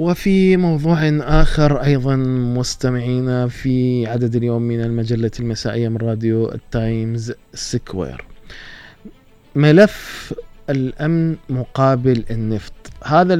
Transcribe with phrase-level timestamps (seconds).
[0.00, 2.16] وفي موضوع آخر أيضا
[2.56, 8.24] مستمعينا في عدد اليوم من المجلة المسائية من راديو ال Times Square.
[9.54, 10.34] ملف
[10.70, 12.72] الأمن مقابل النفط.
[13.04, 13.34] هذا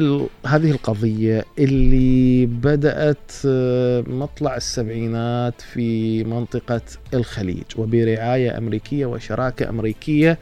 [0.46, 6.82] هذه القضية اللي بدأت آه، مطلع السبعينات في منطقة
[7.14, 10.38] الخليج وبرعاية أمريكية وشراكة أمريكية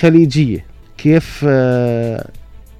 [0.00, 0.64] خليجية.
[0.98, 2.28] كيف آه،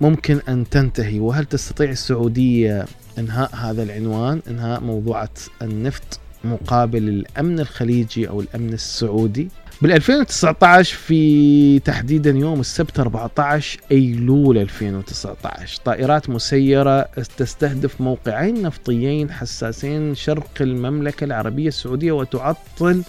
[0.01, 1.19] ممكن أن تنتهي.
[1.21, 2.85] وهل تستطيع السعودية
[3.19, 5.30] إنهاء هذا العنوان إنهاء موضوعة
[5.62, 9.49] النفط مقابل الأمن الخليجي أو الأمن السعودي؟
[9.83, 17.02] بال 2019 في تحديدا يوم السبت 14 أيلول 2019 طائرات مسيرة
[17.37, 23.02] تستهدف موقعين نفطيين حساسين شرق المملكة العربية السعودية وتعطل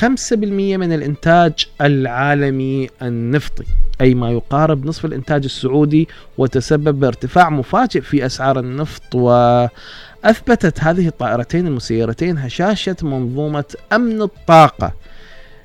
[0.00, 3.64] 5% من الإنتاج العالمي النفطي
[4.00, 11.66] أي ما يقارب نصف الإنتاج السعودي وتسبب بارتفاع مفاجئ في أسعار النفط وأثبتت هذه الطائرتين
[11.66, 14.92] المسيرتين هشاشة منظومة أمن الطاقة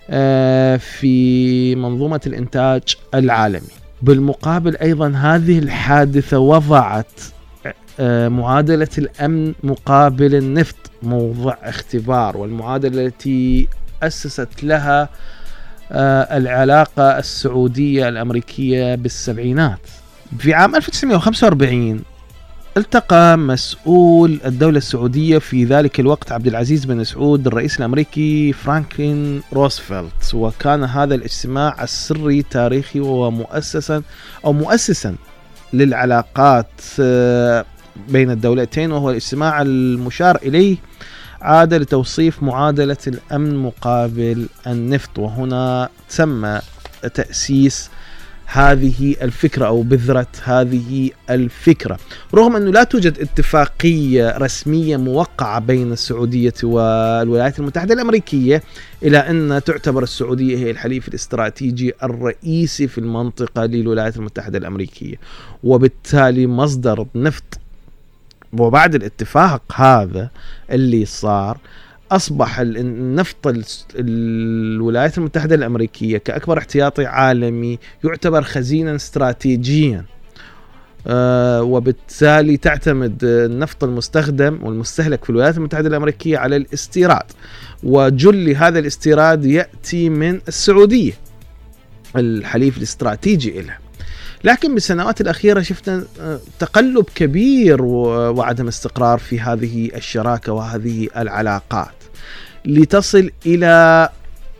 [0.10, 2.82] آه، في منظومة الإنتاج
[3.16, 3.68] العالمي.
[4.02, 7.22] بالمقابل أيضا هذه الحادثة وضعت
[8.00, 13.68] آه، معادلة الأمن مقابل النفط موضع اختبار والمعادلة التي
[14.04, 15.10] أسست لها
[15.92, 19.80] آه، العلاقة السعودية الأمريكية بالسبعينات.
[20.40, 22.04] في عام 1945
[22.78, 30.34] التقى مسؤول الدولة السعودية في ذلك الوقت عبد العزيز بن سعود الرئيس الأمريكي فرانكلين روزفلت.
[30.34, 34.02] وكان هذا الاجتماع السري تاريخي ومؤسسا
[34.46, 35.16] أو مؤسسا
[35.74, 37.66] للعلاقات آه،
[38.10, 40.78] بين الدولتين وهو الاجتماع المشار إليه
[41.42, 46.60] عاد لتوصيف معادلة الأمن مقابل النفط وهنا تم
[47.14, 47.90] تأسيس
[48.46, 52.00] هذه الفكرة أو بذرة هذه الفكرة.
[52.36, 58.64] رغم أنه لا توجد اتفاقية رسمية موقعة بين السعودية والولايات المتحدة الأمريكية
[59.04, 65.16] إلى أن تعتبر السعودية هي الحليف الاستراتيجي الرئيسي في المنطقة للولايات المتحدة الأمريكية
[65.64, 67.61] وبالتالي مصدر نفط
[68.60, 70.30] وبعد الاتفاق هذا
[70.72, 71.58] اللي صار
[72.12, 73.54] أصبح النفط
[73.96, 80.06] الولايات المتحدة الأمريكية كأكبر احتياطي عالمي يعتبر خزينا استراتيجيا.
[81.08, 87.24] آه وبالتالي تعتمد النفط المستخدم والمستهلك في الولايات المتحدة الأمريكية على الاستيراد.
[87.84, 91.14] وجل هذا الاستيراد يأتي من السعودية
[92.16, 93.81] الحليف الاستراتيجي له
[94.44, 101.94] لكن بالسنوات الأخيرة شفنا آه، تقلب كبير وعدم استقرار في هذه الشراكة وهذه العلاقات.
[102.66, 104.10] لتصل إلى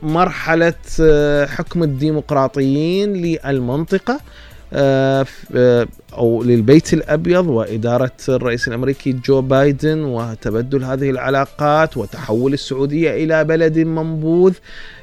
[0.02, 4.20] مرحلة آه، حكم الديمقراطيين للمنطقة.
[4.72, 13.24] آه، آه، أو للبيت الأبيض وإدارة الرئيس الأمريكي جو بايدن وتبدل هذه العلاقات وتحول السعودية
[13.24, 14.54] إلى بلد منبوذ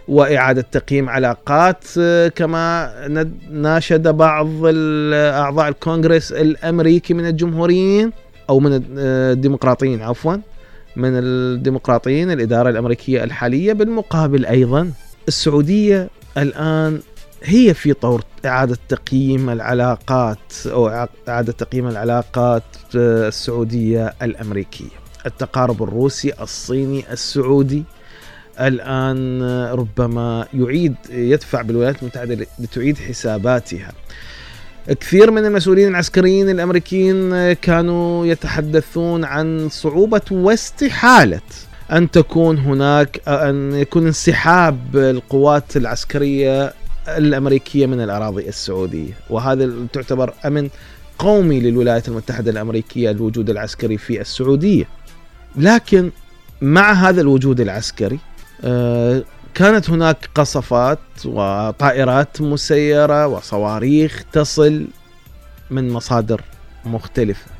[0.08, 1.84] وإعادة تقييم علاقات
[2.36, 2.94] كما
[3.52, 4.48] ناشد بعض
[5.14, 8.12] اعضاء الكونغرس الأمريكي من الجمهوريين
[8.50, 10.36] أو من الديمقراطيين عفوا
[10.96, 14.92] من الديمقراطيين الإدارة الأمريكية الحالية بالمقابل أيضا
[15.28, 17.00] السعودية الآن
[17.44, 22.64] هي في طور إعادة تقييم العلاقات أو إعادة تقييم العلاقات
[22.96, 25.00] السعودية الأمريكية.
[25.26, 27.84] التقارب الروسي الصيني السعودي
[28.60, 29.42] الآن
[29.72, 33.92] ربما يعيد يدفع بالولايات المتحدة لتعيد حساباتها.
[34.88, 41.42] كثير من المسؤولين العسكريين الأمريكيين كانوا يتحدثون عن صعوبة واستحالة
[41.92, 46.74] أن تكون هناك أن يكون انسحاب القوات العسكرية
[47.18, 49.14] الأمريكية من الأراضي السعودية.
[49.30, 50.70] وهذا تعتبر أمن
[51.20, 54.88] قومي للولايات المتحدة الأمريكية الوجود العسكري في السعودية.
[55.56, 56.12] لكن
[56.62, 58.20] مع هذا الوجود العسكري
[58.64, 59.24] آه،
[59.54, 64.88] كانت هناك قصفات وطائرات مسيرة وصواريخ تصل
[65.72, 66.42] من مصادر
[66.86, 67.52] مختلفة.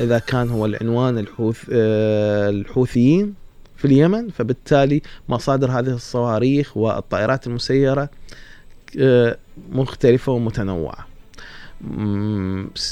[0.00, 3.34] إذا كان هو العنوان الحوث آه، الحوثيين
[3.76, 8.08] في اليمن فبالتالي مصادر هذه الصواريخ والطائرات المسيرة آه،
[9.72, 11.06] مختلفة ومتنوعة.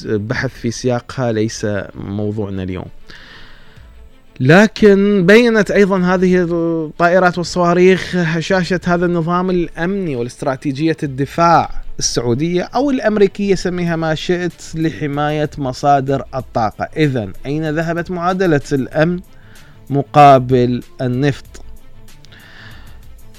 [0.05, 2.87] بحث في سياقها ليس موضوعنا اليوم.
[4.41, 13.55] لكن بينت أيضا هذه الطائرات والصواريخ هشاشه هذا النظام الأمني والاستراتيجية الدفاع السعودية أو الأمريكية
[13.55, 19.21] سميها ما شئت لحماية مصادر الطاقة، اذا أين ذهبت معادلة الأمن
[19.91, 21.64] مقابل النفط؟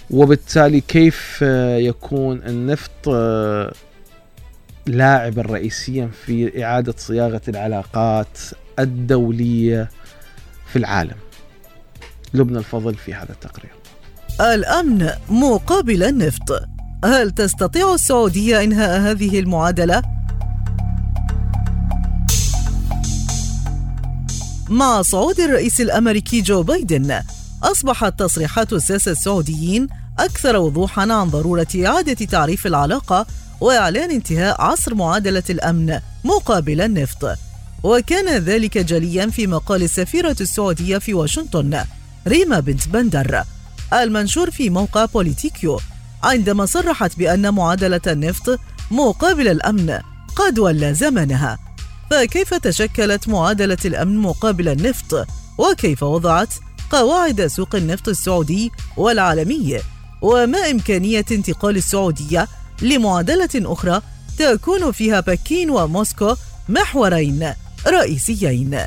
[0.10, 1.42] وبالتالي كيف
[1.78, 3.10] يكون النفط
[4.88, 8.38] لاعبا رئيسيا في إعادة صياغة العلاقات
[8.80, 9.90] الدولية
[10.68, 11.16] في العالم.
[12.34, 13.72] لبنى الفضل في هذا التقرير.
[14.42, 16.68] الأمن مقابل النفط.
[17.06, 20.02] هل تستطيع السعودية إنهاء هذه المعادلة؟
[24.70, 27.22] مع صعود الرئيس الأمريكي جو بايدن
[27.66, 29.88] أصبحت تصريحات الساسة السعوديين
[30.20, 33.26] أكثر وضوحا عن ضرورة إعادة تعريف العلاقة
[33.62, 37.38] وإعلان انتهاء عصر معادلة الأمن مقابل النفط.
[37.84, 41.84] وكان ذلك جليا في مقال السفيرة السعودية في واشنطن
[42.28, 43.44] ريما بنت بندر.
[43.94, 45.80] المنشور في موقع بوليتيكيو
[46.24, 48.60] عندما صرحت بأن معادلة النفط
[48.92, 50.00] مقابل الأمن
[50.36, 51.60] قد ولى زمنها.
[52.12, 55.28] فكيف تشكلت معادلة الأمن مقابل النفط؟
[55.58, 56.54] وكيف وضعت
[56.92, 59.80] قواعد سوق النفط السعودي والعالمي
[60.22, 62.48] وما إمكانية انتقال السعودية
[62.82, 64.02] لمعادلة أخرى
[64.38, 66.36] تكون فيها بكين وموسكو
[66.70, 67.54] محورين
[67.88, 68.80] رئيسيين.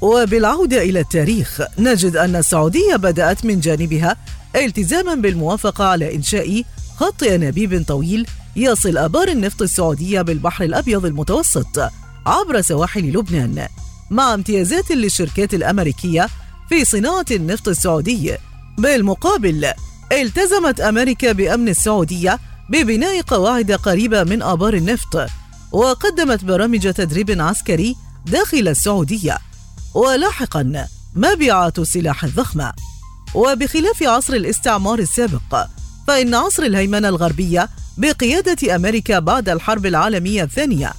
[0.00, 4.16] وبالعودة إلى التاريخ نجد أن السعودية بدأت من جانبها
[4.56, 6.62] التزاما بالموافقة على إنشاء
[6.96, 8.26] خط أنابيب طويل
[8.56, 11.90] يصل آبار النفط السعودية بالبحر الأبيض المتوسط
[12.26, 13.68] عبر سواحل لبنان.
[14.10, 16.28] مع امتيازات للشركات الأمريكية
[16.68, 18.36] في صناعة النفط السعودي.
[18.78, 19.72] بالمقابل
[20.12, 22.38] التزمت أمريكا بأمن السعودية
[22.68, 25.26] ببناء قواعد قريبة من آبار النفط
[25.72, 27.96] وقدمت برامج تدريب عسكري
[28.26, 29.38] داخل السعودية.
[29.94, 32.72] ولاحقا مبيعات السلاح الضخمة.
[33.34, 35.66] وبخلاف عصر الاستعمار السابق
[36.06, 37.68] فإن عصر الهيمنة الغربية
[37.98, 40.92] بقيادة أمريكا بعد الحرب العالمية الثانية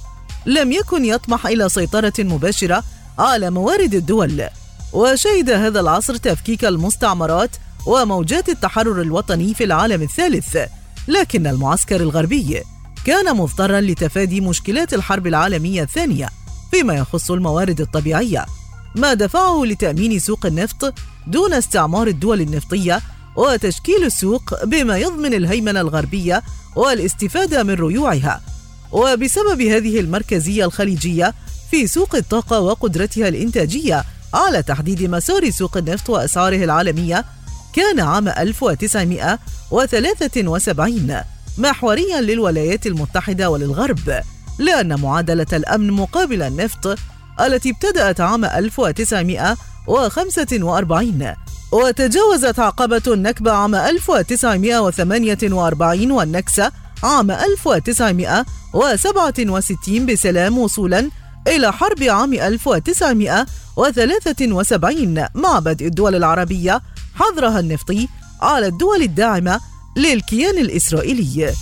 [0.46, 2.84] لم يكن يطمح إلى سيطرة مباشرة
[3.18, 4.48] على موارد الدول.
[4.92, 7.56] وشهد هذا العصر تفكيك المستعمرات
[7.86, 10.56] وموجات التحرر الوطني في العالم الثالث.
[11.08, 12.62] لكن المعسكر الغربي
[13.04, 16.28] كان مضطرا لتفادي مشكلات الحرب العالمية الثانية
[16.70, 18.46] فيما يخص الموارد الطبيعية
[18.94, 20.94] ما دفعه لتأمين سوق النفط
[21.26, 23.00] دون استعمار الدول النفطية
[23.36, 26.42] وتشكيل السوق بما يضمن الهيمنة الغربية
[26.76, 28.40] والاستفادة من ريوعها.
[28.92, 31.34] وبسبب هذه المركزية الخليجية
[31.70, 37.24] في سوق الطاقة وقدرتها الإنتاجية على تحديد مسار سوق النفط وأسعاره العالمية
[37.72, 41.16] كان عام 1973
[41.58, 44.22] محوريا للولايات المتحدة وللغرب
[44.58, 46.98] لأن معادلة الأمن مقابل النفط
[47.40, 51.32] التي ابتدأت عام 1945
[51.72, 56.72] وتجاوزت عقبة النكبة عام 1948 والنكسة
[57.02, 61.10] عام 1967 بسلام وصولا
[61.48, 62.34] إلى حرب عام
[63.78, 66.82] 1973 مع بدء الدول العربية
[67.14, 68.08] حظرها النفطي
[68.42, 69.60] على الدول الداعمة
[69.96, 71.52] للكيان الإسرائيلي.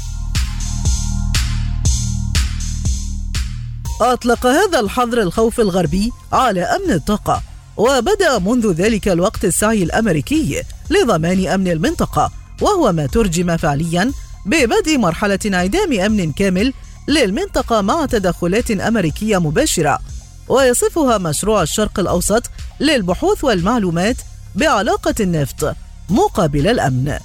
[4.00, 7.42] أطلق هذا الحظر الخوف الغربي على أمن الطاقة
[7.76, 12.32] وبدأ منذ ذلك الوقت السعي الأمريكي لضمان أمن المنطقة
[12.62, 14.12] وهو ما ترجم فعليا
[14.46, 16.72] ببدء مرحلة انعدام أمن كامل
[17.08, 19.98] للمنطقة مع تدخلات أمريكية مباشرة.
[20.48, 22.42] ويصفها مشروع الشرق الأوسط
[22.80, 24.16] للبحوث والمعلومات
[24.54, 25.76] بعلاقة النفط
[26.08, 27.18] مقابل الأمن.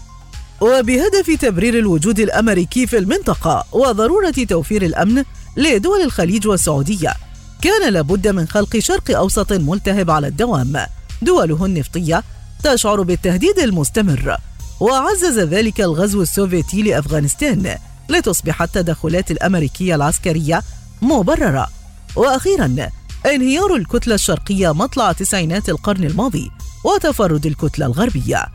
[0.62, 5.24] وبهدف تبرير الوجود الأمريكي في المنطقة وضرورة توفير الأمن
[5.58, 7.14] لدول الخليج والسعودية
[7.62, 10.86] كان لابد من خلق شرق أوسط ملتهب على الدوام.
[11.22, 12.24] دوله النفطية
[12.64, 14.38] تشعر بالتهديد المستمر.
[14.80, 17.76] وعزز ذلك الغزو السوفيتي لأفغانستان
[18.10, 20.64] لتصبح التدخلات الأمريكية العسكرية
[21.02, 21.68] مبررة.
[22.16, 22.90] وأخيرا
[23.26, 26.52] انهيار الكتلة الشرقية مطلع تسعينات القرن الماضي
[26.84, 28.46] وتفرد الكتلة الغربية.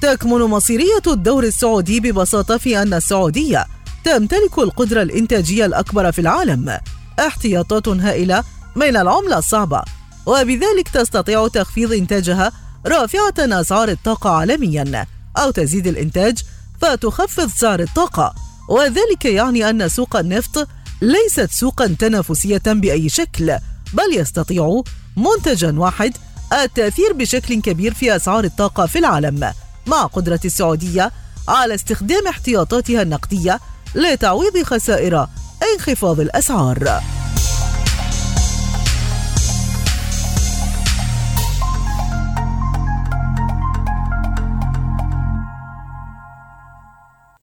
[0.00, 3.66] تكمن مصيرية الدور السعودي ببساطة في أن السعودية
[4.04, 6.78] تمتلك القدرة الإنتاجية الأكبر في العالم
[7.18, 8.44] احتياطات هائلة
[8.76, 9.82] من العملة الصعبة
[10.26, 12.52] وبذلك تستطيع تخفيض إنتاجها
[12.86, 16.38] رافعة أسعار الطاقة عالميا أو تزيد الإنتاج
[16.80, 18.34] فتخفض سعر الطاقة
[18.68, 20.68] وذلك يعني أن سوق النفط
[21.02, 23.58] ليست سوقا تنافسية بأي شكل
[23.92, 24.82] بل يستطيع
[25.16, 26.16] منتجا واحد
[26.52, 29.52] التأثير بشكل كبير في أسعار الطاقة في العالم
[29.86, 31.12] مع قدرة السعودية
[31.48, 33.60] على استخدام احتياطاتها النقدية
[33.94, 35.26] لتعويض خسائر
[35.74, 37.02] انخفاض الأسعار.